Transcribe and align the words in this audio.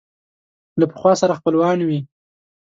له 0.79 0.85
پخوا 0.91 1.13
سره 1.21 1.37
خپلوان 1.39 1.79
وي 1.87 1.99